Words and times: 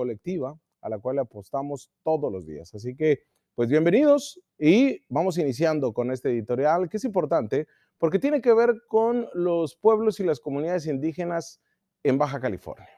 colectiva 0.00 0.58
a 0.80 0.88
la 0.88 0.98
cual 0.98 1.18
apostamos 1.18 1.90
todos 2.02 2.32
los 2.32 2.46
días. 2.46 2.74
Así 2.74 2.96
que, 2.96 3.20
pues 3.54 3.68
bienvenidos 3.68 4.40
y 4.58 5.04
vamos 5.10 5.36
iniciando 5.36 5.92
con 5.92 6.10
este 6.10 6.30
editorial 6.30 6.88
que 6.88 6.96
es 6.96 7.04
importante 7.04 7.66
porque 7.98 8.18
tiene 8.18 8.40
que 8.40 8.54
ver 8.54 8.80
con 8.88 9.28
los 9.34 9.76
pueblos 9.76 10.18
y 10.18 10.24
las 10.24 10.40
comunidades 10.40 10.86
indígenas 10.86 11.60
en 12.02 12.16
Baja 12.16 12.40
California. 12.40 12.88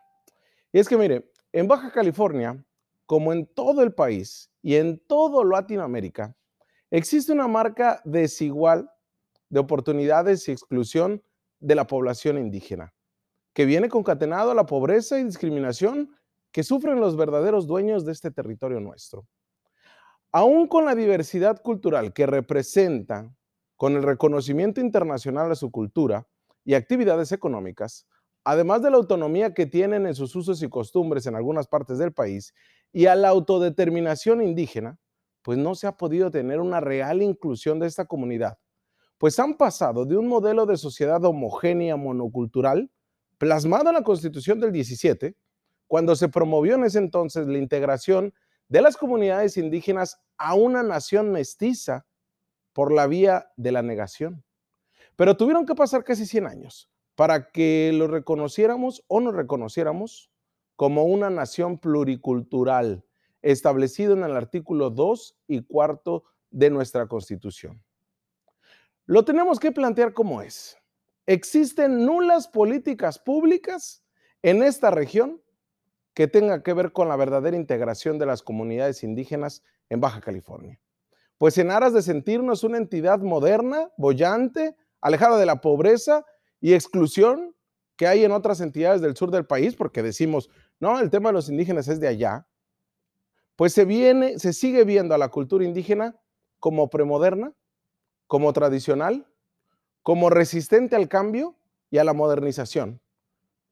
Y 0.73 0.79
es 0.79 0.89
que, 0.89 0.97
mire, 0.97 1.33
en 1.51 1.67
Baja 1.67 1.91
California, 1.91 2.65
como 3.05 3.33
en 3.33 3.47
todo 3.47 3.83
el 3.83 3.93
país 3.93 4.53
y 4.63 4.77
en 4.77 5.01
todo 5.09 5.43
Latinoamérica, 5.43 6.37
existe 6.89 7.33
una 7.33 7.49
marca 7.49 8.01
desigual 8.05 8.89
de 9.49 9.59
oportunidades 9.59 10.47
y 10.47 10.53
exclusión 10.53 11.21
de 11.59 11.75
la 11.75 11.89
población 11.89 12.39
indígena, 12.39 12.95
que 13.55 13.65
viene 13.65 13.89
concatenado 13.89 14.53
a 14.53 14.55
la 14.55 14.67
pobreza 14.67 15.19
y 15.19 15.25
discriminación 15.25 16.15
que 16.53 16.63
sufren 16.63 17.01
los 17.01 17.17
verdaderos 17.17 17.67
dueños 17.67 18.05
de 18.05 18.13
este 18.13 18.31
territorio 18.31 18.81
nuestro. 18.81 19.27
Aún 20.31 20.67
con 20.69 20.85
la 20.85 20.95
diversidad 20.95 21.61
cultural 21.61 22.13
que 22.13 22.27
representa, 22.27 23.35
con 23.77 23.97
el 23.97 24.03
reconocimiento 24.03 24.81
internacional 24.81 25.51
a 25.51 25.57
su 25.57 25.71
cultura 25.71 26.27
y 26.65 26.75
actividades 26.75 27.33
económicas, 27.33 28.07
además 28.45 28.83
de 28.83 28.91
la 28.91 28.97
autonomía 28.99 29.55
que 29.55 29.67
tienen 29.67 30.07
en 30.07 30.15
sus 30.15 30.37
usos 30.37 30.63
y 30.63 30.69
costumbres 30.69 31.27
en 31.27 31.35
algunas 31.35 31.67
partes 31.67 31.99
del 31.99 32.13
país 32.13 32.55
y 32.93 33.07
a 33.07 33.17
la 33.17 33.29
autodeterminación 33.29 34.43
indígena, 34.43 34.99
pues 35.43 35.59
no 35.59 35.75
se 35.75 35.89
ha 35.89 35.97
podido 35.97 36.31
tener 36.31 36.61
una 36.61 36.81
real 36.81 37.23
inclusión 37.23 37.81
de 37.81 37.89
esta 37.89 38.05
comunidad 38.05 38.59
pues 39.23 39.39
han 39.39 39.55
pasado 39.55 40.05
de 40.05 40.17
un 40.17 40.27
modelo 40.27 40.67
de 40.67 40.77
sociedad 40.77 41.25
homogénea 41.25 41.95
monocultural, 41.95 42.91
plasmado 43.39 43.89
en 43.89 43.95
la 43.95 44.03
Constitución 44.03 44.59
del 44.59 44.73
17, 44.73 45.37
cuando 45.93 46.17
se 46.17 46.31
promovió 46.31 46.77
en 46.77 46.85
ese 46.85 46.97
entonces 46.97 47.47
la 47.47 47.59
integración 47.59 48.33
de 48.69 48.81
las 48.81 48.97
comunidades 48.97 49.59
indígenas 49.59 50.23
a 50.39 50.55
una 50.55 50.83
nación 50.83 51.31
mestiza 51.31 52.07
por 52.73 52.95
la 52.95 53.07
vía 53.07 53.53
de 53.59 53.73
la 53.73 53.83
negación. 53.83 54.43
Pero 55.17 55.37
tuvieron 55.37 55.67
que 55.67 55.75
pasar 55.75 56.03
casi 56.03 56.25
100 56.25 56.47
años 56.47 56.91
para 57.15 57.51
que 57.51 57.91
lo 57.93 58.07
reconociéramos 58.07 59.05
o 59.07 59.21
nos 59.21 59.35
reconociéramos 59.35 60.31
como 60.77 61.05
una 61.05 61.29
nación 61.29 61.77
pluricultural, 61.77 63.05
establecido 63.43 64.15
en 64.15 64.23
el 64.23 64.35
artículo 64.35 64.89
2 64.89 65.37
y 65.47 65.61
cuarto 65.61 66.25
de 66.51 66.71
nuestra 66.71 67.07
Constitución. 67.07 67.83
Lo 69.05 69.27
tenemos 69.27 69.61
que 69.61 69.73
plantear 69.73 70.15
como 70.15 70.41
es. 70.41 70.79
Existen 71.27 72.07
nulas 72.07 72.49
políticas 72.49 73.19
públicas 73.19 74.03
en 74.41 74.63
esta 74.63 74.91
región 74.91 75.43
que 76.15 76.29
tengan 76.29 76.63
que 76.63 76.75
ver 76.75 76.93
con 76.93 77.09
la 77.09 77.17
verdadera 77.17 77.57
integración 77.57 78.19
de 78.19 78.27
las 78.27 78.43
comunidades 78.43 79.03
indígenas 79.03 79.63
en 79.89 80.01
Baja 80.01 80.21
California. 80.21 80.79
Pues 81.39 81.59
en 81.59 81.71
aras 81.71 81.93
de 81.93 82.03
sentirnos 82.03 82.65
una 82.65 82.79
entidad 82.79 83.19
moderna, 83.21 83.91
bollante, 83.97 84.77
alejada 85.01 85.39
de 85.39 85.47
la 85.47 85.61
pobreza 85.61 86.25
y 86.61 86.75
exclusión 86.75 87.55
que 87.97 88.07
hay 88.07 88.25
en 88.25 88.33
otras 88.33 88.61
entidades 88.61 89.01
del 89.01 89.17
sur 89.17 89.31
del 89.31 89.47
país, 89.47 89.75
porque 89.75 90.03
decimos, 90.03 90.49
no, 90.81 90.99
el 91.01 91.11
tema 91.11 91.31
de 91.31 91.35
los 91.35 91.49
indígenas 91.49 91.89
es 91.89 92.01
de 92.01 92.09
allá, 92.09 92.47
pues 93.57 93.73
se 93.73 93.85
viene, 93.85 94.39
se 94.39 94.53
sigue 94.53 94.85
viendo 94.85 95.15
a 95.15 95.19
la 95.19 95.29
cultura 95.29 95.65
indígena 95.65 96.17
como 96.59 96.89
premoderna, 96.89 97.53
como 98.27 98.53
tradicional, 98.53 99.27
como 100.03 100.31
resistente 100.31 100.97
al 100.97 101.09
cambio 101.09 101.59
y 101.91 101.99
a 101.99 102.05
la 102.05 102.15
modernización, 102.15 103.02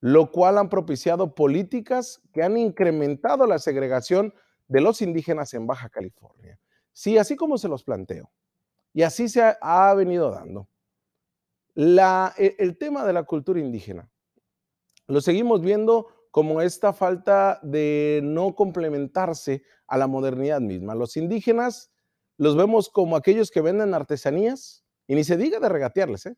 lo 0.00 0.30
cual 0.30 0.58
han 0.58 0.68
propiciado 0.68 1.34
políticas 1.34 2.22
que 2.32 2.42
han 2.42 2.56
incrementado 2.56 3.46
la 3.46 3.58
segregación 3.58 4.34
de 4.68 4.80
los 4.80 5.02
indígenas 5.02 5.52
en 5.54 5.66
Baja 5.66 5.88
California. 5.88 6.58
Sí, 6.92 7.18
así 7.18 7.36
como 7.36 7.58
se 7.58 7.68
los 7.68 7.84
planteo. 7.84 8.30
Y 8.92 9.02
así 9.02 9.28
se 9.28 9.56
ha, 9.60 9.94
venido 9.94 10.30
dando. 10.30 10.68
La, 11.74 12.34
e, 12.36 12.56
el 12.58 12.76
tema 12.78 13.04
de 13.04 13.12
la 13.12 13.24
cultura 13.24 13.60
indígena 13.60 14.10
lo 15.06 15.20
seguimos 15.20 15.60
viendo 15.60 16.08
como 16.30 16.60
esta 16.60 16.92
falta 16.92 17.58
de 17.62 18.20
no 18.22 18.54
complementarse 18.54 19.64
a 19.86 19.98
la 19.98 20.06
modernidad 20.06 20.60
misma. 20.60 20.94
Los 20.94 21.16
indígenas 21.16 21.90
los 22.36 22.56
vemos 22.56 22.88
como 22.88 23.16
aquellos 23.16 23.50
que 23.50 23.60
venden 23.60 23.92
artesanías, 23.92 24.84
y 25.06 25.16
ni 25.16 25.24
se 25.24 25.36
diga 25.36 25.58
de 25.58 25.68
regatearles, 25.68 26.26
¿eh? 26.26 26.36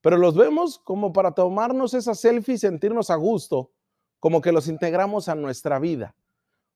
Pero 0.00 0.16
los 0.16 0.36
vemos 0.36 0.78
como 0.78 1.12
para 1.12 1.32
tomarnos 1.32 1.94
esa 1.94 2.14
selfie 2.14 2.54
y 2.54 2.58
sentirnos 2.58 3.10
a 3.10 3.16
gusto, 3.16 3.72
como 4.20 4.40
que 4.40 4.52
los 4.52 4.68
integramos 4.68 5.28
a 5.28 5.34
nuestra 5.34 5.78
vida. 5.78 6.14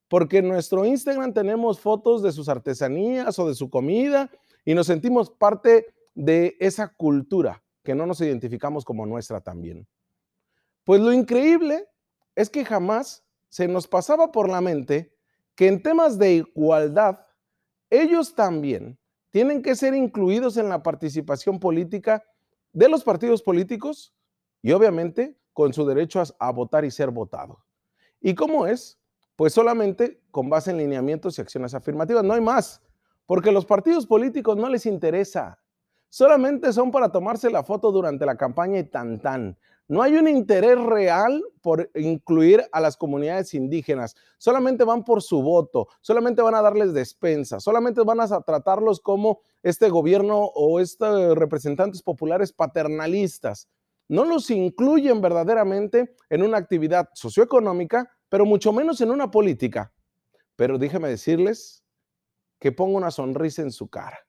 Porque 0.08 0.38
en 0.38 0.48
nuestro 0.48 0.84
Instagram 0.84 1.32
tenemos 1.32 1.80
fotos 1.80 2.22
de 2.22 2.32
sus 2.32 2.48
artesanías 2.48 3.38
o 3.38 3.48
de 3.48 3.54
su 3.54 3.70
comida 3.70 4.30
y 4.64 4.74
nos 4.74 4.86
sentimos 4.86 5.30
parte 5.30 5.86
de 6.14 6.56
esa 6.60 6.88
cultura 6.88 7.62
que 7.82 7.94
no 7.94 8.06
nos 8.06 8.20
identificamos 8.20 8.84
como 8.84 9.06
nuestra 9.06 9.40
también. 9.40 9.86
Pues 10.84 11.00
lo 11.00 11.12
increíble 11.12 11.88
es 12.34 12.50
que 12.50 12.64
jamás 12.64 13.24
se 13.48 13.68
nos 13.68 13.86
pasaba 13.86 14.32
por 14.32 14.48
la 14.48 14.60
mente 14.60 15.14
que 15.54 15.68
en 15.68 15.82
temas 15.82 16.18
de 16.18 16.34
igualdad 16.34 17.20
ellos 17.90 18.34
también 18.34 18.98
tienen 19.30 19.62
que 19.62 19.74
ser 19.74 19.94
incluidos 19.94 20.56
en 20.56 20.68
la 20.68 20.82
participación 20.82 21.58
política 21.60 22.24
de 22.72 22.88
los 22.88 23.04
partidos 23.04 23.42
políticos 23.42 24.14
y 24.62 24.72
obviamente 24.72 25.38
con 25.52 25.72
su 25.72 25.86
derecho 25.86 26.22
a, 26.38 26.50
votar 26.50 26.84
y 26.84 26.90
ser 26.90 27.10
votado. 27.10 27.64
¿Y 28.20 28.34
cómo 28.34 28.66
es? 28.66 28.98
Pues 29.36 29.52
solamente 29.52 30.22
con 30.30 30.48
base 30.48 30.70
en 30.70 30.78
lineamientos 30.78 31.38
y 31.38 31.42
acciones 31.42 31.74
afirmativas, 31.74 32.24
no 32.24 32.34
hay 32.34 32.40
más, 32.40 32.80
porque 33.26 33.52
los 33.52 33.66
partidos 33.66 34.06
políticos 34.06 34.56
no 34.56 34.68
les 34.68 34.86
interesa, 34.86 35.60
solamente 36.08 36.72
son 36.72 36.90
para 36.90 37.10
tomarse 37.10 37.50
la 37.50 37.62
foto 37.62 37.90
durante 37.90 38.24
la 38.24 38.36
campaña 38.36 38.78
y 38.78 38.84
tan 38.84 39.20
tan. 39.20 39.58
No 39.92 40.00
hay 40.00 40.16
un 40.16 40.26
interés 40.26 40.82
real 40.82 41.44
por 41.60 41.90
incluir 41.94 42.64
a 42.72 42.80
las 42.80 42.96
comunidades 42.96 43.52
indígenas. 43.52 44.16
Solamente 44.38 44.84
van 44.84 45.04
por 45.04 45.20
su 45.20 45.42
voto, 45.42 45.86
solamente 46.00 46.40
van 46.40 46.54
a 46.54 46.62
darles 46.62 46.94
despensa, 46.94 47.60
solamente 47.60 48.00
van 48.00 48.22
a 48.22 48.40
tratarlos 48.40 49.00
como 49.00 49.42
este 49.62 49.90
gobierno 49.90 50.44
o 50.54 50.80
estos 50.80 51.36
representantes 51.36 52.02
populares 52.02 52.54
paternalistas. 52.54 53.68
No 54.08 54.24
los 54.24 54.48
incluyen 54.48 55.20
verdaderamente 55.20 56.16
en 56.30 56.42
una 56.42 56.56
actividad 56.56 57.10
socioeconómica, 57.12 58.10
pero 58.30 58.46
mucho 58.46 58.72
menos 58.72 59.02
en 59.02 59.10
una 59.10 59.30
política. 59.30 59.92
Pero 60.56 60.78
déjeme 60.78 61.10
decirles 61.10 61.84
que 62.58 62.72
pongo 62.72 62.96
una 62.96 63.10
sonrisa 63.10 63.60
en 63.60 63.70
su 63.70 63.90
cara. 63.90 64.20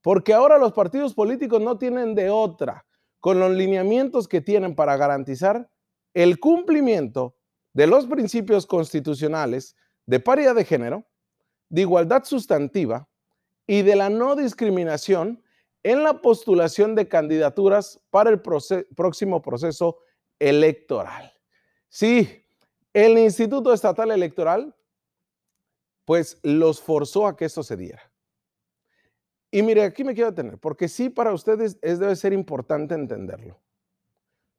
Porque 0.00 0.32
ahora 0.32 0.56
los 0.56 0.72
partidos 0.72 1.12
políticos 1.12 1.60
no 1.60 1.76
tienen 1.76 2.14
de 2.14 2.30
otra 2.30 2.86
con 3.24 3.40
los 3.40 3.52
lineamientos 3.52 4.28
que 4.28 4.42
tienen 4.42 4.74
para 4.74 4.98
garantizar 4.98 5.70
el 6.12 6.38
cumplimiento 6.38 7.38
de 7.72 7.86
los 7.86 8.04
principios 8.04 8.66
constitucionales 8.66 9.76
de 10.04 10.20
paridad 10.20 10.54
de 10.54 10.66
género, 10.66 11.06
de 11.70 11.80
igualdad 11.80 12.24
sustantiva 12.24 13.08
y 13.66 13.80
de 13.80 13.96
la 13.96 14.10
no 14.10 14.36
discriminación 14.36 15.42
en 15.82 16.02
la 16.02 16.20
postulación 16.20 16.94
de 16.94 17.08
candidaturas 17.08 17.98
para 18.10 18.28
el 18.28 18.42
próximo 18.42 19.40
proceso 19.40 20.00
electoral. 20.38 21.32
Sí, 21.88 22.44
el 22.92 23.16
Instituto 23.16 23.72
Estatal 23.72 24.10
Electoral 24.10 24.76
pues 26.04 26.38
los 26.42 26.78
forzó 26.82 27.26
a 27.26 27.38
que 27.38 27.46
esto 27.46 27.62
se 27.62 27.78
diera. 27.78 28.02
Y 29.54 29.62
mire, 29.62 29.84
aquí 29.84 30.02
me 30.02 30.14
quiero 30.14 30.32
detener, 30.32 30.58
porque 30.58 30.88
sí 30.88 31.10
para 31.10 31.32
ustedes 31.32 31.78
es, 31.80 32.00
debe 32.00 32.16
ser 32.16 32.32
importante 32.32 32.96
entenderlo. 32.96 33.60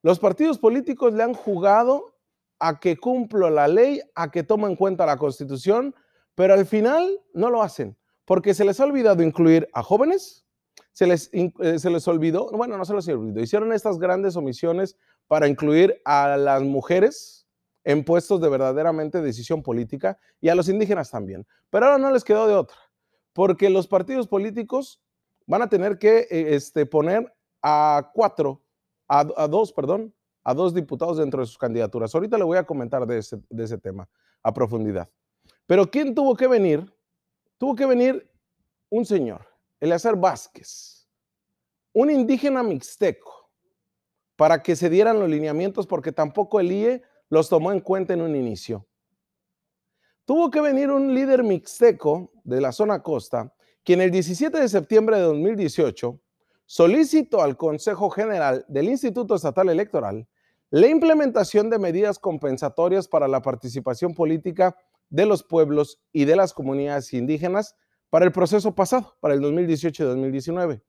Los 0.02 0.20
partidos 0.20 0.58
políticos 0.58 1.14
le 1.14 1.22
han 1.22 1.34
jugado 1.34 2.16
a 2.60 2.80
que 2.80 2.96
cumpla 2.96 3.50
la 3.50 3.68
ley, 3.68 4.00
a 4.16 4.32
que 4.32 4.44
tome 4.44 4.68
en 4.68 4.78
cuenta 4.78 5.06
la 5.06 5.18
constitución, 5.18 5.94
pero 6.34 6.54
al 6.54 6.66
final 6.66 7.20
no 7.34 7.50
lo 7.50 7.62
hacen, 7.62 7.98
porque 8.24 8.54
se 8.54 8.64
les 8.64 8.80
ha 8.80 8.86
olvidado 8.86 9.22
incluir 9.22 9.68
a 9.74 9.84
jóvenes, 9.84 10.46
se 10.94 11.08
les, 11.08 11.30
eh, 11.34 11.78
se 11.78 11.90
les 11.90 12.08
olvidó, 12.08 12.50
bueno, 12.52 12.78
no 12.78 12.86
se 12.86 12.94
les 12.94 13.06
olvidó, 13.10 13.42
hicieron 13.42 13.74
estas 13.74 14.00
grandes 14.00 14.38
omisiones 14.38 14.96
para 15.28 15.50
incluir 15.50 16.02
a 16.06 16.38
las 16.38 16.64
mujeres 16.64 17.46
en 17.84 18.06
puestos 18.06 18.40
de 18.40 18.48
verdaderamente 18.48 19.20
decisión 19.20 19.62
política 19.62 20.18
y 20.40 20.48
a 20.48 20.56
los 20.56 20.70
indígenas 20.70 21.12
también, 21.12 21.46
pero 21.70 21.88
ahora 21.88 21.98
no 21.98 22.12
les 22.12 22.24
quedó 22.24 22.48
de 22.48 22.54
otra 22.54 22.78
porque 23.36 23.70
los 23.70 23.86
partidos 23.86 24.30
políticos 24.30 25.04
van 25.46 25.62
a 25.62 25.68
tener 25.68 26.00
que 26.00 26.20
eh, 26.20 26.56
este, 26.56 26.86
poner 26.86 27.36
a 27.62 28.10
cuatro, 28.14 28.64
a, 29.10 29.26
dos, 29.26 29.74
perdón, 29.74 30.16
a 30.46 30.54
dos 30.54 30.74
diputados 30.74 31.18
dentro 31.18 31.42
de 31.42 31.46
sus 31.46 31.58
candidaturas. 31.58 32.16
Ahorita 32.16 32.38
le 32.38 32.46
voy 32.46 32.58
a 32.58 32.64
comentar 32.64 33.06
de 33.06 33.18
ese, 33.18 33.78
tema 33.78 34.08
a 34.42 34.54
profundidad. 34.54 35.10
Pero 35.68 35.92
¿quién 35.92 36.16
tuvo 36.16 36.34
que 36.34 36.48
venir? 36.48 36.90
Tuvo 37.58 37.76
que 37.76 37.86
venir 37.86 38.32
un 38.90 39.06
señor, 39.06 39.46
Eleazar 39.82 40.16
Vázquez, 40.16 41.06
un 41.92 42.10
indígena 42.12 42.64
mixteco, 42.64 43.52
para 44.38 44.64
que 44.64 44.78
se 44.78 44.90
dieran 44.90 45.20
los 45.20 45.30
lineamientos, 45.30 45.88
porque 45.88 46.14
tampoco 46.14 46.62
el 46.62 46.72
IE 46.72 47.04
los 47.28 47.50
tomó 47.50 47.74
en 47.74 47.82
cuenta 47.82 48.14
en 48.14 48.22
un 48.22 48.34
inicio. 48.34 48.88
Tuvo 50.26 50.50
que 50.50 50.60
venir 50.60 50.90
un 50.92 51.14
líder 51.14 51.44
mixteco 51.44 52.32
de 52.44 52.60
la 52.60 52.72
zona 52.72 53.02
costa, 53.02 53.54
quien 53.84 54.02
el 54.02 54.12
17 54.12 54.60
de 54.60 54.68
septiembre 54.68 55.18
de 55.18 55.24
2018 55.24 56.20
solicitó 56.66 57.42
al 57.42 57.56
Consejo 57.56 58.10
General 58.10 58.66
del 58.68 58.90
Instituto 58.90 59.36
Estatal 59.36 59.70
Electoral 59.70 60.28
la 60.72 60.88
implementación 60.88 61.70
de 61.70 61.78
medidas 61.78 62.18
compensatorias 62.18 63.08
para 63.08 63.28
la 63.28 63.44
participación 63.44 64.16
política 64.16 64.76
de 65.10 65.28
los 65.28 65.44
pueblos 65.44 66.02
y 66.12 66.26
de 66.26 66.36
las 66.36 66.54
comunidades 66.54 67.14
indígenas 67.14 67.76
para 68.10 68.26
el 68.26 68.32
proceso 68.32 68.74
pasado, 68.74 69.16
para 69.20 69.36
el 69.36 69.42
2018 69.42 70.04
y 70.04 70.08
2019. 70.08 70.82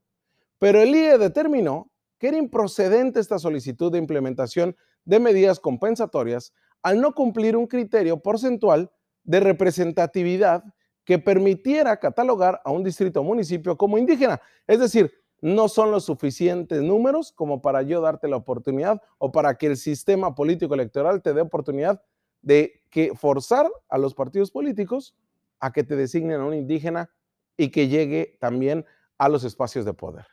Pero 0.58 0.80
el 0.80 0.94
IE 0.94 1.18
determinó 1.18 1.92
que 2.18 2.28
era 2.28 2.38
improcedente 2.38 3.20
esta 3.20 3.38
solicitud 3.38 3.92
de 3.92 3.98
implementación 3.98 4.74
de 5.04 5.20
medidas 5.20 5.60
compensatorias 5.60 6.54
al 6.82 7.00
no 7.00 7.14
cumplir 7.14 7.54
un 7.54 7.66
criterio 7.66 8.18
porcentual 8.22 8.90
de 9.26 9.40
representatividad 9.40 10.64
que 11.05 11.19
permitiera 11.19 11.99
catalogar 11.99 12.61
a 12.64 12.70
un 12.70 12.82
distrito 12.82 13.20
o 13.20 13.25
municipio 13.25 13.76
como 13.76 13.99
indígena. 13.99 14.40
Es 14.67 14.81
decir, 14.81 15.12
no 15.40 15.69
son 15.69 15.90
los 15.90 16.05
suficientes 16.05 16.82
números 16.82 17.32
como 17.32 17.61
para 17.61 17.82
yo 17.82 18.00
darte 18.00 18.26
la 18.26 18.37
oportunidad 18.37 19.02
o 19.19 19.31
para 19.31 19.56
que 19.56 19.67
el 19.67 19.76
sistema 19.76 20.34
político 20.34 20.75
electoral 20.75 21.23
te 21.23 21.34
dé 21.34 21.43
oportunidad 21.43 22.02
de 22.43 22.82
que 22.90 23.14
forzar 23.14 23.70
a 23.88 23.99
los 23.99 24.14
partidos 24.14 24.50
políticos 24.50 25.14
a 25.61 25.72
que 25.72 25.84
te 25.84 25.96
designen 25.96 26.40
a 26.40 26.46
un 26.46 26.55
indígena 26.55 27.11
y 27.56 27.70
que 27.70 27.88
llegue 27.88 28.37
también 28.40 28.84
a 29.19 29.29
los 29.29 29.44
espacios 29.44 29.84
de 29.84 29.94
poder. 29.94 30.26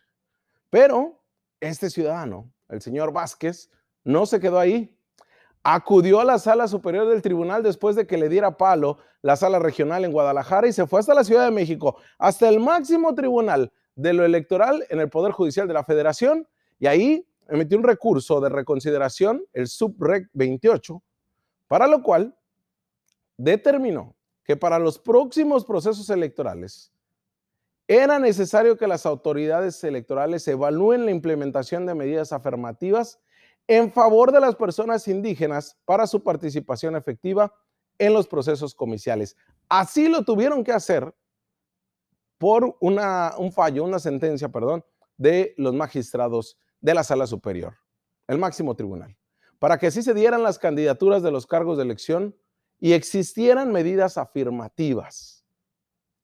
Pero 0.69 1.21
este 1.59 1.89
ciudadano, 1.89 2.51
el 2.69 2.81
señor 2.81 3.13
Vázquez, 3.13 3.69
no 4.03 4.25
se 4.25 4.39
quedó 4.39 4.59
ahí. 4.59 4.97
Acudió 5.63 6.19
a 6.19 6.25
la 6.25 6.39
sala 6.39 6.67
superior 6.67 7.07
del 7.07 7.21
tribunal 7.21 7.63
después 7.63 7.95
de 7.95 8.05
que 8.05 8.17
le 8.17 8.27
diera 8.27 8.57
palo 8.57 8.97
la 9.21 9.37
sala 9.37 9.59
regional 9.59 10.03
en 10.03 10.11
Guadalajara 10.11 10.67
y 10.67 10.73
se 10.73 10.85
fue 10.85 10.99
hasta 10.99 11.13
la 11.13 11.23
Ciudad 11.23 11.45
de 11.45 11.51
México, 11.51 11.97
hasta 12.17 12.49
el 12.49 12.59
máximo 12.59 13.15
tribunal 13.15 13.71
de 13.95 14.11
lo 14.11 14.25
electoral 14.25 14.85
en 14.89 14.99
el 14.99 15.09
Poder 15.09 15.31
Judicial 15.31 15.67
de 15.67 15.73
la 15.73 15.85
Federación 15.85 16.47
y 16.79 16.87
ahí 16.87 17.25
emitió 17.47 17.77
un 17.77 17.83
recurso 17.83 18.41
de 18.41 18.49
reconsideración, 18.49 19.45
el 19.53 19.67
SUBREC 19.67 20.29
28, 20.33 21.01
para 21.67 21.87
lo 21.87 22.03
cual 22.03 22.35
determinó 23.37 24.15
que 24.43 24.57
para 24.57 24.79
los 24.79 24.99
próximos 24.99 25.63
procesos 25.63 26.09
electorales 26.09 26.91
era 27.87 28.19
necesario 28.19 28.77
que 28.77 28.87
las 28.87 29.05
autoridades 29.05 29.83
electorales 29.83 30.47
evalúen 30.47 31.05
la 31.05 31.11
implementación 31.11 31.85
de 31.85 31.95
medidas 31.95 32.31
afirmativas 32.31 33.19
en 33.67 33.91
favor 33.91 34.31
de 34.31 34.39
las 34.39 34.55
personas 34.55 35.07
indígenas 35.07 35.77
para 35.85 36.07
su 36.07 36.21
participación 36.21 36.95
efectiva 36.95 37.53
en 37.97 38.13
los 38.13 38.27
procesos 38.27 38.75
comiciales. 38.75 39.37
Así 39.69 40.09
lo 40.09 40.23
tuvieron 40.23 40.63
que 40.63 40.71
hacer 40.71 41.13
por 42.37 42.75
una, 42.81 43.33
un 43.37 43.51
fallo, 43.51 43.83
una 43.83 43.99
sentencia, 43.99 44.49
perdón, 44.49 44.83
de 45.17 45.53
los 45.57 45.73
magistrados 45.73 46.57
de 46.81 46.93
la 46.93 47.03
Sala 47.03 47.27
Superior, 47.27 47.75
el 48.27 48.37
máximo 48.37 48.75
tribunal, 48.75 49.15
para 49.59 49.77
que 49.77 49.87
así 49.87 50.03
se 50.03 50.13
dieran 50.13 50.43
las 50.43 50.59
candidaturas 50.59 51.23
de 51.23 51.31
los 51.31 51.47
cargos 51.47 51.77
de 51.77 51.83
elección 51.83 52.35
y 52.79 52.91
existieran 52.91 53.71
medidas 53.71 54.17
afirmativas 54.17 55.45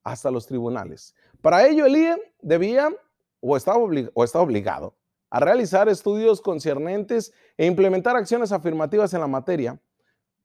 hasta 0.04 0.30
los 0.32 0.46
tribunales. 0.48 1.16
Para 1.42 1.66
ello, 1.66 1.86
el 1.86 1.96
IE 1.96 2.34
debía 2.42 2.90
o 3.40 3.56
estaba, 3.56 3.80
o 4.14 4.24
estaba 4.24 4.44
obligado 4.44 4.99
a 5.30 5.40
realizar 5.40 5.90
estudios 5.90 6.42
concernentes 6.42 7.34
e 7.58 7.66
implementar 7.66 8.16
acciones 8.16 8.52
afirmativas 8.52 9.14
en 9.14 9.22
la 9.22 9.28
materia 9.28 9.80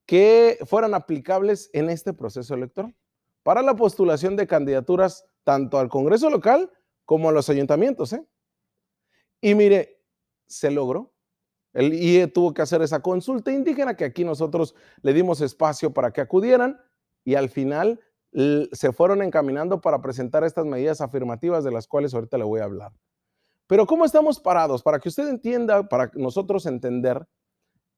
que 0.07 0.59
fueran 0.67 0.95
aplicables 0.95 1.71
en 1.73 1.89
este 1.89 2.13
proceso 2.13 2.55
electoral 2.55 2.95
para 3.43 3.63
la 3.63 3.75
postulación 3.75 4.37
de 4.37 4.47
candidaturas 4.47 5.27
tanto 5.45 5.79
al 5.79 5.89
Congreso 5.89 6.31
local 6.31 6.71
como 7.05 7.29
a 7.29 7.33
los 7.33 7.49
ayuntamientos. 7.49 8.13
¿eh? 8.13 8.27
Y 9.41 9.55
mire, 9.55 10.03
se 10.47 10.71
logró. 10.71 11.13
El 11.73 11.93
IE 11.93 12.29
tuvo 12.29 12.55
que 12.55 12.63
hacer 12.63 12.83
esa 12.83 13.01
consulta 13.01 13.51
indígena 13.51 13.97
que 13.97 14.05
aquí 14.05 14.25
nosotros 14.25 14.75
le 15.03 15.13
dimos 15.13 15.41
espacio 15.41 15.93
para 15.93 16.13
que 16.13 16.21
acudieran 16.21 16.81
y 17.25 17.35
al 17.35 17.49
final 17.49 18.01
se 18.73 18.93
fueron 18.93 19.23
encaminando 19.23 19.81
para 19.81 20.01
presentar 20.01 20.45
estas 20.45 20.67
medidas 20.67 21.01
afirmativas 21.01 21.65
de 21.65 21.71
las 21.71 21.87
cuales 21.87 22.15
ahorita 22.15 22.39
le 22.39 22.45
voy 22.45 22.61
a 22.61 22.65
hablar. 22.65 22.93
Pero 23.67 23.87
¿cómo 23.87 24.05
estamos 24.05 24.41
parados? 24.41 24.83
Para 24.83 24.99
que 24.99 25.09
usted 25.09 25.29
entienda, 25.29 25.89
para 25.89 26.11
nosotros 26.15 26.67
entender, 26.67 27.27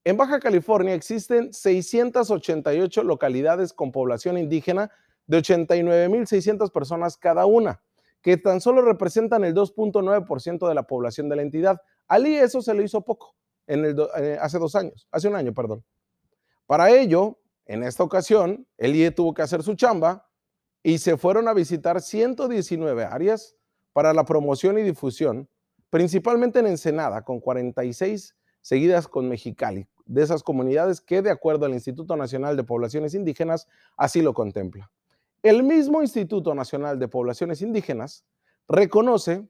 en 0.05 0.17
Baja 0.17 0.39
California 0.39 0.95
existen 0.95 1.53
688 1.53 3.03
localidades 3.03 3.73
con 3.73 3.91
población 3.91 4.39
indígena 4.39 4.91
de 5.27 5.39
89.600 5.39 6.71
personas 6.71 7.17
cada 7.17 7.47
una, 7.47 7.83
que 8.23 8.37
tan 8.37 8.61
solo 8.61 8.83
representan 8.83 9.45
el 9.45 9.55
2.9% 9.55 10.69
de 10.69 10.75
la 10.75 10.85
población 10.85 11.29
de 11.29 11.37
la 11.37 11.43
entidad. 11.43 11.83
Ali 12.07 12.37
eso 12.37 12.63
se 12.63 12.73
le 12.75 12.85
hizo 12.85 13.01
poco 13.01 13.35
eh, 13.67 14.39
hace 14.41 14.59
dos 14.59 14.77
años, 14.77 15.09
hace 15.11 15.27
un 15.29 15.35
año, 15.35 15.53
perdón. 15.53 15.85
Para 16.67 16.91
ello, 16.91 17.39
en 17.65 17.83
esta 17.83 18.05
ocasión, 18.05 18.67
el 18.79 18.95
IE 18.95 19.11
tuvo 19.11 19.35
que 19.35 19.43
hacer 19.43 19.63
su 19.63 19.75
chamba 19.75 20.29
y 20.83 20.99
se 20.99 21.17
fueron 21.17 21.49
a 21.49 21.53
visitar 21.53 22.01
119 22.01 23.05
áreas 23.05 23.57
para 23.93 24.13
la 24.13 24.25
promoción 24.25 24.79
y 24.79 24.83
difusión, 24.83 25.49
principalmente 25.91 26.59
en 26.59 26.67
Ensenada, 26.67 27.23
con 27.23 27.41
46 27.41 28.35
seguidas 28.61 29.09
con 29.09 29.29
Mexicali, 29.29 29.87
de 30.07 30.23
esas 30.23 30.43
comunidades 30.43 31.01
que, 31.01 31.23
de 31.23 31.31
acuerdo 31.31 31.67
al 31.67 31.75
Instituto 31.75 32.17
Nacional 32.17 32.57
de 32.57 32.65
Poblaciones 32.65 33.15
Indígenas, 33.15 33.69
así 33.97 34.23
lo 34.23 34.35
contempla. 34.35 34.91
El 35.43 35.63
mismo 35.63 36.03
Instituto 36.03 36.55
Nacional 36.55 36.99
de 36.99 37.09
Poblaciones 37.09 37.63
Indígenas 37.63 38.25
reconoce 38.69 39.47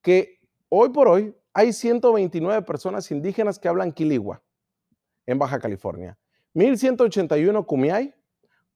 que 0.00 0.40
hoy 0.68 0.88
por 0.90 1.08
hoy 1.08 1.34
hay 1.52 1.72
129 1.72 2.62
personas 2.62 3.10
indígenas 3.10 3.58
que 3.58 3.68
hablan 3.68 3.92
quiligua 3.92 4.42
en 5.26 5.38
Baja 5.38 5.58
California, 5.58 6.16
1181 6.54 7.66
Kumiai, 7.66 8.14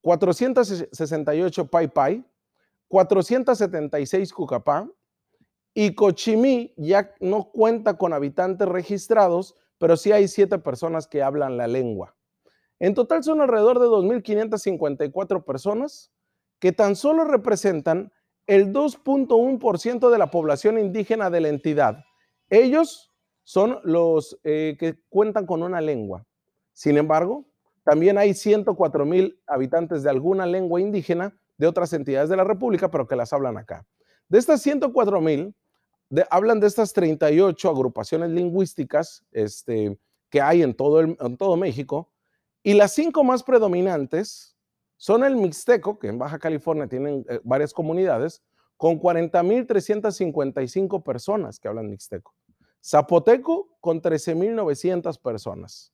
468 0.02 1.66
Pai 1.68 1.88
Pai, 1.88 2.24
476 2.88 4.32
Cucapá 4.32 4.88
y 5.74 5.94
Cochimí 5.94 6.74
ya 6.76 7.14
no 7.20 7.50
cuenta 7.50 7.96
con 7.96 8.12
habitantes 8.12 8.68
registrados, 8.68 9.56
pero 9.78 9.96
sí 9.96 10.12
hay 10.12 10.28
siete 10.28 10.58
personas 10.58 11.06
que 11.06 11.22
hablan 11.22 11.56
la 11.56 11.66
lengua. 11.66 12.14
En 12.78 12.94
total 12.94 13.22
son 13.22 13.40
alrededor 13.40 13.78
de 13.78 13.86
2.554 13.86 15.44
personas 15.44 16.12
que 16.58 16.72
tan 16.72 16.96
solo 16.96 17.24
representan 17.24 18.12
el 18.46 18.72
2.1% 18.72 20.10
de 20.10 20.18
la 20.18 20.30
población 20.30 20.78
indígena 20.78 21.30
de 21.30 21.40
la 21.40 21.48
entidad. 21.48 22.04
Ellos 22.50 23.10
son 23.44 23.78
los 23.84 24.38
eh, 24.44 24.76
que 24.78 24.98
cuentan 25.08 25.46
con 25.46 25.62
una 25.62 25.80
lengua. 25.80 26.26
Sin 26.72 26.96
embargo, 26.96 27.46
también 27.84 28.18
hay 28.18 28.34
104 28.34 29.04
mil 29.04 29.40
habitantes 29.46 30.02
de 30.02 30.10
alguna 30.10 30.46
lengua 30.46 30.80
indígena 30.80 31.36
de 31.56 31.66
otras 31.66 31.92
entidades 31.92 32.28
de 32.28 32.36
la 32.36 32.44
República, 32.44 32.90
pero 32.90 33.06
que 33.06 33.16
las 33.16 33.32
hablan 33.32 33.58
acá. 33.58 33.86
De 34.28 34.38
estas 34.38 34.62
104 34.62 35.20
mil, 35.20 35.54
hablan 36.30 36.60
de 36.60 36.66
estas 36.66 36.92
38 36.92 37.68
agrupaciones 37.68 38.30
lingüísticas 38.30 39.24
este, 39.32 39.98
que 40.30 40.40
hay 40.40 40.62
en 40.62 40.74
todo, 40.74 41.00
en 41.00 41.36
todo 41.36 41.56
México, 41.56 42.10
y 42.62 42.74
las 42.74 42.94
cinco 42.94 43.24
más 43.24 43.42
predominantes 43.42 44.56
son 44.96 45.24
el 45.24 45.34
Mixteco, 45.36 45.98
que 45.98 46.06
en 46.08 46.18
Baja 46.18 46.38
California 46.38 46.86
tienen 46.86 47.24
eh, 47.28 47.40
varias 47.42 47.72
comunidades, 47.72 48.42
con 48.76 49.00
40.355 49.00 51.02
personas 51.02 51.58
que 51.58 51.68
hablan 51.68 51.90
Mixteco. 51.90 52.34
Zapoteco, 52.84 53.76
con 53.80 54.02
13.900 54.02 55.20
personas. 55.20 55.92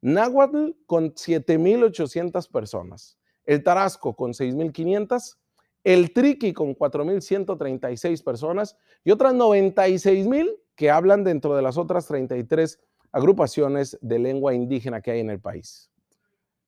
Náhuatl 0.00 0.70
con 0.86 1.14
7.800 1.14 2.50
personas, 2.50 3.18
el 3.44 3.62
Tarasco 3.62 4.14
con 4.14 4.32
6.500, 4.32 5.36
el 5.86 6.12
Triqui 6.12 6.52
con 6.52 6.74
4.136 6.74 8.24
personas 8.24 8.76
y 9.04 9.12
otras 9.12 9.34
96.000 9.34 10.58
que 10.74 10.90
hablan 10.90 11.22
dentro 11.22 11.54
de 11.54 11.62
las 11.62 11.78
otras 11.78 12.08
33 12.08 12.80
agrupaciones 13.12 13.96
de 14.00 14.18
lengua 14.18 14.52
indígena 14.52 15.00
que 15.00 15.12
hay 15.12 15.20
en 15.20 15.30
el 15.30 15.38
país. 15.38 15.88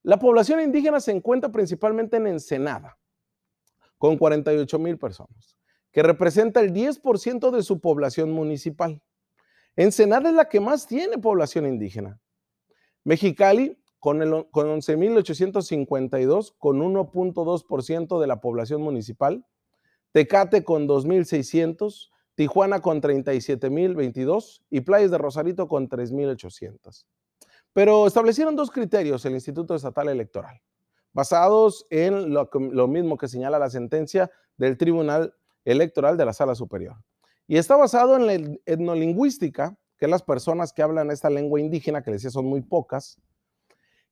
La 0.04 0.20
población 0.20 0.60
indígena 0.60 1.00
se 1.00 1.10
encuentra 1.10 1.50
principalmente 1.50 2.16
en 2.16 2.28
Ensenada, 2.28 2.96
con 3.98 4.16
48 4.16 4.78
mil 4.78 4.96
personas, 4.98 5.58
que 5.90 6.04
representa 6.04 6.60
el 6.60 6.72
10% 6.72 7.50
de 7.50 7.64
su 7.64 7.80
población 7.80 8.30
municipal. 8.30 9.02
Ensenada 9.74 10.28
es 10.28 10.36
la 10.36 10.48
que 10.48 10.60
más 10.60 10.86
tiene 10.86 11.18
población 11.18 11.66
indígena. 11.66 12.20
Mexicali 13.02 13.76
con, 13.98 14.18
con 14.50 14.66
11.852, 14.68 16.54
con 16.58 16.80
1.2% 16.80 18.20
de 18.20 18.26
la 18.26 18.40
población 18.40 18.82
municipal. 18.82 19.44
Tecate 20.12 20.64
con 20.64 20.88
2.600, 20.88 22.10
Tijuana 22.34 22.80
con 22.80 23.02
37.022 23.02 24.62
y 24.70 24.80
Playas 24.82 25.10
de 25.10 25.18
Rosarito 25.18 25.68
con 25.68 25.88
3.800. 25.88 27.04
Pero 27.72 28.06
establecieron 28.06 28.56
dos 28.56 28.70
criterios 28.70 29.24
el 29.24 29.34
Instituto 29.34 29.74
Estatal 29.74 30.08
Electoral 30.08 30.60
basados 31.12 31.86
en 31.90 32.32
lo, 32.32 32.48
lo 32.52 32.86
mismo 32.86 33.16
que 33.16 33.26
señala 33.26 33.58
la 33.58 33.70
sentencia 33.70 34.30
del 34.56 34.76
Tribunal 34.76 35.34
Electoral 35.64 36.16
de 36.16 36.24
la 36.24 36.32
Sala 36.32 36.54
Superior. 36.54 36.96
Y 37.46 37.56
está 37.56 37.76
basado 37.76 38.16
en 38.16 38.26
la 38.26 38.58
etnolingüística, 38.66 39.76
que 39.96 40.06
las 40.06 40.22
personas 40.22 40.72
que 40.72 40.82
hablan 40.82 41.10
esta 41.10 41.28
lengua 41.28 41.60
indígena, 41.60 42.02
que 42.02 42.12
les 42.12 42.22
decía 42.22 42.30
son 42.30 42.46
muy 42.46 42.60
pocas. 42.60 43.20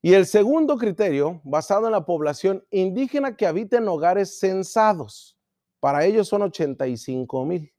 Y 0.07 0.15
el 0.15 0.25
segundo 0.27 0.79
criterio, 0.79 1.41
basado 1.43 1.87
en 1.87 1.91
la 1.91 2.07
población 2.07 2.65
indígena 2.71 3.37
que 3.37 3.45
habita 3.45 3.79
en 3.79 3.89
hogares 3.89 4.39
censados. 4.39 5.37
Para 5.81 6.05
ellos 6.05 6.29
son 6.29 6.43
85 6.43 7.45
mil. 7.45 7.75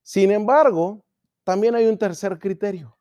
Sin 0.00 0.30
embargo, 0.30 1.04
también 1.42 1.74
hay 1.74 1.86
un 1.86 1.98
tercer 1.98 2.38
criterio. 2.38 2.96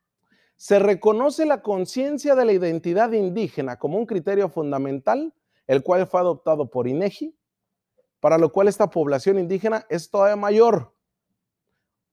Se 0.56 0.80
reconoce 0.80 1.46
la 1.46 1.62
conciencia 1.62 2.34
de 2.34 2.44
la 2.44 2.54
identidad 2.54 3.12
indígena 3.12 3.78
como 3.78 4.00
un 4.00 4.08
criterio 4.08 4.50
fundamental, 4.50 5.32
el 5.68 5.84
cual 5.84 6.08
fue 6.08 6.20
adoptado 6.20 6.72
por 6.72 6.88
INEGI, 6.88 7.38
para 8.20 8.40
lo 8.40 8.52
cual 8.52 8.68
esta 8.68 8.90
población 8.90 9.38
indígena 9.38 9.86
es 9.92 10.10
todavía 10.10 10.38
mayor, 10.38 10.92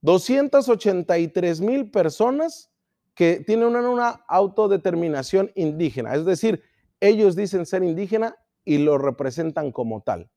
283 0.02 1.62
mil 1.62 1.90
personas 1.90 2.70
que 3.16 3.40
tienen 3.40 3.74
una, 3.74 4.24
autodeterminación 4.28 5.50
indígena, 5.54 6.14
es 6.14 6.26
decir, 6.26 6.62
ellos 7.00 7.34
dicen 7.34 7.64
ser 7.64 7.82
indígena 7.82 8.36
y 8.62 8.76
lo 8.78 8.98
representan 8.98 9.72
como 9.72 10.02
tal. 10.02 10.30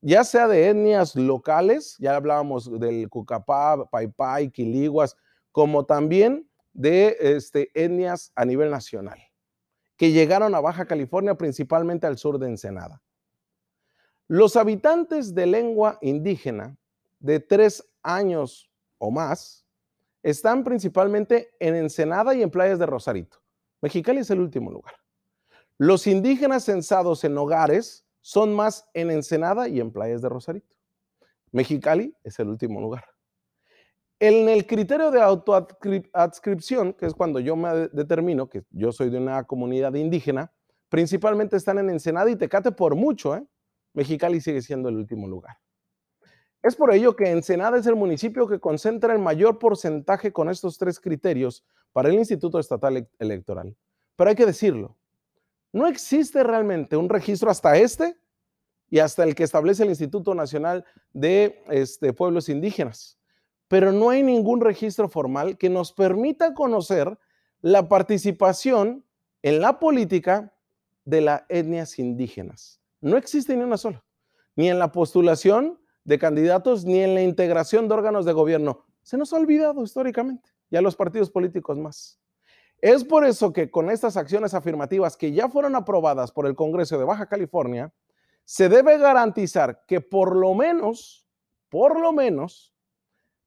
Ya 0.00 0.24
sea 0.24 0.48
de 0.48 0.68
etnias 0.68 1.14
locales, 1.14 1.96
ya 2.00 2.16
hablábamos 2.16 2.80
del 2.80 3.08
Cucapá, 3.08 3.88
Paipai, 3.88 4.50
Quiliguas, 4.50 5.16
como 5.52 5.86
también 5.86 6.50
de 6.72 7.16
este, 7.20 7.70
etnias 7.74 8.32
a 8.34 8.44
nivel 8.44 8.70
nacional, 8.70 9.20
que 9.96 10.10
llegaron 10.10 10.54
a 10.56 10.60
Baja 10.60 10.84
California, 10.84 11.36
principalmente 11.36 12.08
al 12.08 12.18
sur 12.18 12.40
de 12.40 12.48
Ensenada. 12.48 13.02
Los 14.26 14.56
habitantes 14.56 15.32
de 15.32 15.46
lengua 15.46 15.98
indígena 16.02 16.76
de 17.20 17.38
tres 17.38 17.88
años 18.02 18.68
o 18.98 19.12
más 19.12 19.65
están 20.26 20.64
principalmente 20.64 21.54
en 21.60 21.76
Ensenada 21.76 22.34
y 22.34 22.42
en 22.42 22.50
playas 22.50 22.80
de 22.80 22.86
Rosarito. 22.86 23.38
Mexicali 23.80 24.18
es 24.18 24.30
el 24.30 24.40
último 24.40 24.72
lugar. 24.72 24.94
Los 25.78 26.08
indígenas 26.08 26.64
censados 26.64 27.22
en 27.22 27.38
hogares 27.38 28.04
son 28.22 28.52
más 28.52 28.88
en 28.92 29.12
Ensenada 29.12 29.68
y 29.68 29.78
en 29.78 29.92
playas 29.92 30.22
de 30.22 30.28
Rosarito. 30.28 30.74
Mexicali 31.52 32.12
es 32.24 32.40
el 32.40 32.48
último 32.48 32.80
lugar. 32.80 33.04
En 34.18 34.48
el 34.48 34.66
criterio 34.66 35.12
de 35.12 35.22
autoadscripción, 35.22 36.94
que 36.94 37.06
es 37.06 37.14
cuando 37.14 37.38
yo 37.38 37.54
me 37.54 37.86
determino 37.92 38.48
que 38.48 38.64
yo 38.70 38.90
soy 38.90 39.10
de 39.10 39.18
una 39.18 39.44
comunidad 39.44 39.94
indígena, 39.94 40.52
principalmente 40.88 41.56
están 41.56 41.78
en 41.78 41.88
Ensenada 41.88 42.28
y 42.28 42.34
Tecate 42.34 42.72
por 42.72 42.96
mucho. 42.96 43.36
¿eh? 43.36 43.46
Mexicali 43.94 44.40
sigue 44.40 44.60
siendo 44.60 44.88
el 44.88 44.96
último 44.96 45.28
lugar. 45.28 45.56
Es 46.66 46.74
por 46.74 46.92
ello 46.92 47.14
que 47.14 47.30
Ensenada 47.30 47.78
es 47.78 47.86
el 47.86 47.94
municipio 47.94 48.48
que 48.48 48.58
concentra 48.58 49.12
el 49.12 49.20
mayor 49.20 49.60
porcentaje 49.60 50.32
con 50.32 50.48
estos 50.48 50.76
tres 50.78 50.98
criterios 50.98 51.64
para 51.92 52.08
el 52.08 52.16
Instituto 52.16 52.58
Estatal 52.58 53.08
Electoral. 53.20 53.76
Pero 54.16 54.30
hay 54.30 54.34
que 54.34 54.46
decirlo, 54.46 54.96
no 55.72 55.86
existe 55.86 56.42
realmente 56.42 56.96
un 56.96 57.08
registro 57.08 57.52
hasta 57.52 57.76
este 57.76 58.16
y 58.90 58.98
hasta 58.98 59.22
el 59.22 59.36
que 59.36 59.44
establece 59.44 59.84
el 59.84 59.90
Instituto 59.90 60.34
Nacional 60.34 60.84
de 61.12 61.62
este, 61.68 62.12
Pueblos 62.12 62.48
Indígenas. 62.48 63.16
Pero 63.68 63.92
no 63.92 64.10
hay 64.10 64.24
ningún 64.24 64.60
registro 64.60 65.08
formal 65.08 65.56
que 65.58 65.70
nos 65.70 65.92
permita 65.92 66.52
conocer 66.52 67.16
la 67.60 67.88
participación 67.88 69.04
en 69.42 69.60
la 69.60 69.78
política 69.78 70.52
de 71.04 71.20
las 71.20 71.42
etnias 71.48 71.96
indígenas. 72.00 72.80
No 73.00 73.16
existe 73.16 73.54
ni 73.54 73.62
una 73.62 73.76
sola, 73.76 74.02
ni 74.56 74.68
en 74.68 74.80
la 74.80 74.90
postulación 74.90 75.78
de 76.06 76.18
candidatos 76.18 76.84
ni 76.84 77.00
en 77.00 77.14
la 77.14 77.22
integración 77.22 77.88
de 77.88 77.94
órganos 77.94 78.24
de 78.24 78.32
gobierno. 78.32 78.84
Se 79.02 79.18
nos 79.18 79.32
ha 79.32 79.36
olvidado 79.36 79.82
históricamente 79.82 80.50
y 80.70 80.76
a 80.76 80.80
los 80.80 80.96
partidos 80.96 81.30
políticos 81.30 81.76
más. 81.76 82.18
Es 82.80 83.04
por 83.04 83.24
eso 83.24 83.52
que 83.52 83.70
con 83.70 83.90
estas 83.90 84.16
acciones 84.16 84.54
afirmativas 84.54 85.16
que 85.16 85.32
ya 85.32 85.48
fueron 85.48 85.74
aprobadas 85.74 86.30
por 86.30 86.46
el 86.46 86.54
Congreso 86.54 86.96
de 86.98 87.04
Baja 87.04 87.26
California, 87.26 87.92
se 88.44 88.68
debe 88.68 88.98
garantizar 88.98 89.84
que 89.86 90.00
por 90.00 90.36
lo 90.36 90.54
menos, 90.54 91.26
por 91.68 91.98
lo 91.98 92.12
menos, 92.12 92.72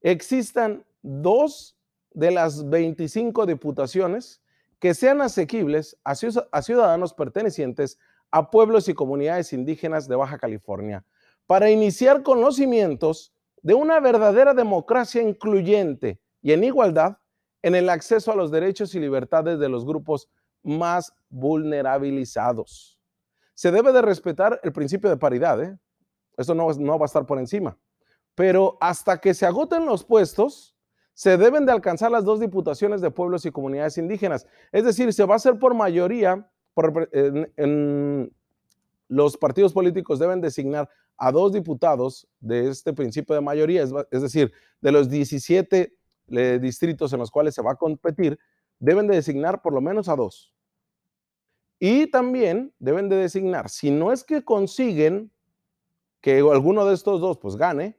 existan 0.02 0.86
dos 1.02 1.78
de 2.12 2.32
las 2.32 2.70
25 2.70 3.46
diputaciones 3.46 4.42
que 4.80 4.94
sean 4.94 5.22
asequibles 5.22 5.98
a 6.04 6.16
ciudadanos 6.62 7.14
pertenecientes 7.14 7.98
a 8.32 8.52
pueblos 8.52 8.90
y 8.90 8.94
comunidades 8.94 9.54
indígenas 9.54 10.08
de 10.08 10.16
Baja 10.16 10.38
California, 10.38 11.06
para 11.50 11.72
iniciar 11.72 12.22
con 12.22 12.42
los 12.42 12.58
cimientos 12.58 13.34
de 13.64 13.74
una 13.74 14.00
verdadera 14.00 14.54
democracia 14.54 15.24
incluyente 15.24 16.22
y 16.44 16.52
en 16.52 16.64
igualdad 16.64 17.18
en 17.64 17.74
el 17.74 17.90
acceso 17.90 18.32
a 18.32 18.36
los 18.36 18.52
derechos 18.52 18.94
y 18.94 19.00
libertades 19.00 19.58
de 19.58 19.68
los 19.68 19.84
grupos 19.84 20.30
más 20.62 21.12
vulnerabilizados. 21.28 23.00
Se 23.56 23.72
debe 23.72 23.92
de 23.92 24.04
respetar 24.04 24.60
el 24.62 24.72
principio 24.72 25.10
de 25.10 25.18
paridad, 25.18 25.60
¿eh? 25.64 25.76
eso 26.38 26.54
no, 26.54 26.72
no 26.72 27.00
va 27.00 27.06
a 27.06 27.08
estar 27.08 27.26
por 27.26 27.40
encima, 27.40 27.76
pero 28.36 28.78
hasta 28.80 29.20
que 29.20 29.34
se 29.34 29.48
agoten 29.48 29.88
los 29.88 30.04
puestos, 30.04 30.76
se 31.16 31.36
deben 31.36 31.66
de 31.66 31.72
alcanzar 31.72 32.12
las 32.12 32.26
dos 32.26 32.40
diputaciones 32.40 33.02
de 33.02 33.10
pueblos 33.10 33.44
y 33.48 33.52
comunidades 33.52 33.98
indígenas. 33.98 34.46
Es 34.72 34.84
decir, 34.84 35.12
se 35.14 35.26
va 35.26 35.34
a 35.34 35.38
hacer 35.38 35.58
por 35.58 35.74
mayoría, 35.74 36.48
en, 37.12 38.32
los 39.10 39.36
partidos 39.36 39.74
políticos 39.74 40.20
deben 40.20 40.40
designar 40.40 40.90
a 41.18 41.32
dos 41.32 41.52
diputados 41.52 42.28
de 42.40 42.70
este 42.70 42.94
principio 42.94 43.36
de 43.36 43.42
mayoría, 43.42 43.84
es, 43.84 44.22
decir, 44.22 44.54
de 44.80 44.92
los 44.92 45.10
17 45.10 45.94
eh, 46.30 46.60
distritos 46.62 47.12
en 47.12 47.20
los 47.20 47.32
cuales 47.32 47.56
se 47.56 47.62
va 47.62 47.74
a 47.74 47.76
competir, 47.76 48.40
deben 48.80 49.08
de 49.08 49.16
designar 49.16 49.62
por 49.62 49.74
lo 49.74 49.82
menos 49.82 50.08
a 50.08 50.16
dos. 50.16 50.54
Y 51.80 52.08
también 52.08 52.74
deben 52.80 53.10
de 53.10 53.18
designar, 53.18 53.70
si 53.70 53.90
no 53.92 54.14
es 54.14 54.24
que 54.24 54.44
consiguen 54.44 55.32
que 56.22 56.40
alguno 56.40 56.86
de 56.86 56.94
estos 56.94 57.20
dos 57.20 57.38
pues 57.38 57.56
gane, 57.56 57.99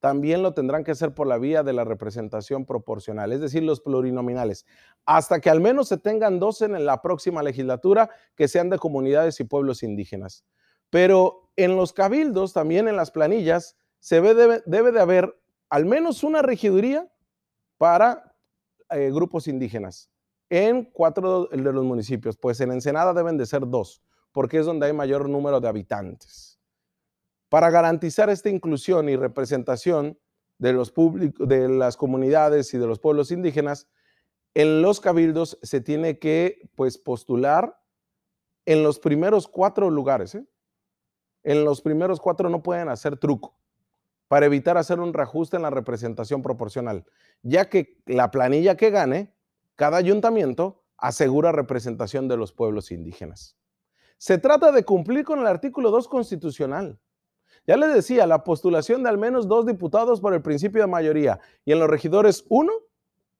también 0.00 0.42
lo 0.42 0.54
tendrán 0.54 0.82
que 0.82 0.90
hacer 0.90 1.14
por 1.14 1.26
la 1.26 1.38
vía 1.38 1.62
de 1.62 1.74
la 1.74 1.84
representación 1.84 2.64
proporcional, 2.64 3.32
es 3.32 3.40
decir, 3.40 3.62
los 3.62 3.80
plurinominales, 3.80 4.66
hasta 5.04 5.40
que 5.40 5.50
al 5.50 5.60
menos 5.60 5.88
se 5.88 5.98
tengan 5.98 6.38
dos 6.38 6.62
en 6.62 6.84
la 6.84 7.02
próxima 7.02 7.42
legislatura 7.42 8.10
que 8.34 8.48
sean 8.48 8.70
de 8.70 8.78
comunidades 8.78 9.38
y 9.40 9.44
pueblos 9.44 9.82
indígenas. 9.82 10.44
Pero 10.88 11.50
en 11.56 11.76
los 11.76 11.92
cabildos, 11.92 12.54
también 12.54 12.88
en 12.88 12.96
las 12.96 13.10
planillas, 13.10 13.76
se 14.00 14.20
debe, 14.22 14.62
de 14.64 15.00
haber 15.00 15.38
al 15.68 15.84
menos 15.84 16.24
una 16.24 16.40
regiduría 16.42 17.08
para 17.76 18.34
eh, 18.90 19.10
grupos 19.12 19.46
indígenas 19.46 20.10
en 20.48 20.84
cuatro 20.84 21.46
de 21.46 21.72
los 21.72 21.84
municipios, 21.84 22.36
pues 22.36 22.60
en 22.60 22.72
Ensenada 22.72 23.14
deben 23.14 23.36
de 23.36 23.46
ser 23.46 23.68
dos, 23.68 24.02
porque 24.32 24.58
es 24.58 24.66
donde 24.66 24.86
hay 24.86 24.92
mayor 24.92 25.28
número 25.28 25.60
de 25.60 25.68
habitantes. 25.68 26.49
Para 27.50 27.68
garantizar 27.68 28.30
esta 28.30 28.48
inclusión 28.48 29.10
y 29.10 29.16
representación 29.16 30.18
de, 30.58 30.72
los 30.72 30.94
de 30.94 31.68
las 31.68 31.98
comunidades 31.98 32.72
y 32.72 32.78
de 32.78 32.86
los 32.86 32.98
pueblos 32.98 33.30
indígenas, 33.30 33.88
en 34.54 34.80
los 34.82 35.00
cabildos 35.00 35.58
se 35.62 35.80
tiene 35.80 36.18
que 36.18 36.70
pues, 36.76 36.96
postular 36.96 37.78
en 38.66 38.82
los 38.82 38.98
primeros 38.98 39.48
cuatro 39.48 39.90
lugares. 39.90 40.34
¿eh? 40.36 40.46
En 41.42 41.64
los 41.64 41.82
primeros 41.82 42.20
cuatro 42.20 42.48
no 42.48 42.62
pueden 42.62 42.88
hacer 42.88 43.18
truco 43.18 43.58
para 44.28 44.46
evitar 44.46 44.78
hacer 44.78 45.00
un 45.00 45.12
reajuste 45.12 45.56
en 45.56 45.62
la 45.62 45.70
representación 45.70 46.40
proporcional, 46.40 47.04
ya 47.42 47.68
que 47.68 48.00
la 48.06 48.30
planilla 48.30 48.76
que 48.76 48.90
gane, 48.90 49.34
cada 49.74 49.96
ayuntamiento 49.96 50.84
asegura 50.98 51.50
representación 51.50 52.28
de 52.28 52.36
los 52.36 52.52
pueblos 52.52 52.92
indígenas. 52.92 53.56
Se 54.18 54.38
trata 54.38 54.70
de 54.70 54.84
cumplir 54.84 55.24
con 55.24 55.40
el 55.40 55.48
artículo 55.48 55.90
2 55.90 56.06
constitucional, 56.06 57.00
ya 57.66 57.76
les 57.76 57.94
decía, 57.94 58.26
la 58.26 58.44
postulación 58.44 59.02
de 59.02 59.08
al 59.08 59.18
menos 59.18 59.48
dos 59.48 59.66
diputados 59.66 60.20
por 60.20 60.34
el 60.34 60.42
principio 60.42 60.82
de 60.82 60.88
mayoría 60.88 61.40
y 61.64 61.72
en 61.72 61.78
los 61.78 61.88
regidores 61.88 62.44
uno 62.48 62.72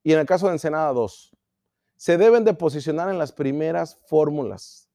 y 0.02 0.12
en 0.12 0.20
el 0.20 0.26
caso 0.26 0.46
de 0.46 0.52
Ensenada 0.52 0.92
dos. 0.92 1.36
Se 1.96 2.16
deben 2.16 2.44
de 2.44 2.54
posicionar 2.54 3.10
en 3.10 3.18
las 3.18 3.32
primeras 3.32 3.96
fórmulas 4.06 4.88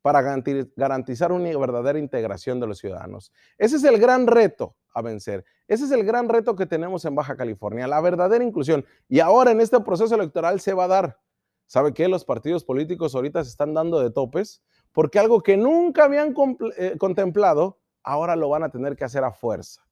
para 0.00 0.22
garantizar 0.22 1.32
una 1.32 1.58
verdadera 1.58 1.98
integración 1.98 2.60
de 2.60 2.66
los 2.68 2.78
ciudadanos. 2.78 3.32
Ese 3.58 3.76
es 3.76 3.84
el 3.84 3.98
gran 3.98 4.26
reto 4.26 4.76
a 4.94 5.02
vencer. 5.02 5.44
Ese 5.66 5.84
es 5.84 5.90
el 5.90 6.04
gran 6.04 6.28
reto 6.28 6.54
que 6.54 6.64
tenemos 6.64 7.04
en 7.04 7.16
Baja 7.16 7.36
California, 7.36 7.88
la 7.88 8.00
verdadera 8.00 8.44
inclusión. 8.44 8.86
Y 9.08 9.18
ahora 9.18 9.50
en 9.50 9.60
este 9.60 9.80
proceso 9.80 10.14
electoral 10.14 10.60
se 10.60 10.74
va 10.74 10.84
a 10.84 10.88
dar. 10.88 11.20
¿Sabe 11.66 11.92
qué? 11.92 12.06
Los 12.06 12.24
partidos 12.24 12.62
políticos 12.62 13.16
ahorita 13.16 13.42
se 13.42 13.50
están 13.50 13.74
dando 13.74 13.98
de 13.98 14.10
topes 14.10 14.62
porque 14.92 15.18
algo 15.18 15.42
que 15.42 15.56
nunca 15.56 16.04
habían 16.04 16.34
eh, 16.78 16.94
contemplado 16.98 17.80
ahora 18.06 18.36
lo 18.36 18.48
van 18.48 18.62
a 18.62 18.70
tener 18.70 18.96
que 18.96 19.04
hacer 19.04 19.24
a 19.24 19.32
fuerza. 19.32 19.82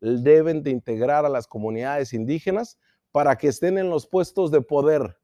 Deben 0.00 0.62
de 0.62 0.70
integrar 0.70 1.24
a 1.24 1.28
las 1.28 1.48
comunidades 1.48 2.12
indígenas 2.12 2.78
para 3.10 3.36
que 3.36 3.48
estén 3.48 3.78
en 3.78 3.90
los 3.90 4.06
puestos 4.06 4.52
de 4.52 4.60
poder. 4.60 5.18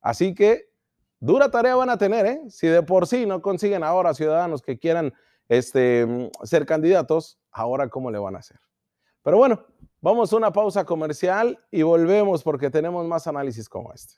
Así 0.00 0.34
que 0.34 0.70
dura 1.18 1.50
tarea 1.50 1.74
van 1.74 1.90
a 1.90 1.98
tener, 1.98 2.26
¿eh? 2.26 2.42
Si 2.48 2.68
de 2.68 2.82
por 2.82 3.06
sí 3.06 3.26
no 3.26 3.42
consiguen 3.42 3.82
ahora 3.82 4.14
ciudadanos 4.14 4.62
que 4.62 4.78
quieran 4.78 5.12
este, 5.48 6.30
ser 6.44 6.66
candidatos, 6.66 7.40
ahora 7.50 7.88
cómo 7.88 8.10
le 8.10 8.18
van 8.18 8.36
a 8.36 8.38
hacer. 8.38 8.60
Pero 9.22 9.38
bueno, 9.38 9.64
vamos 10.00 10.32
a 10.32 10.36
una 10.36 10.52
pausa 10.52 10.84
comercial 10.84 11.58
y 11.70 11.82
volvemos 11.82 12.42
porque 12.42 12.70
tenemos 12.70 13.06
más 13.06 13.26
análisis 13.26 13.68
como 13.68 13.92
este. 13.92 14.14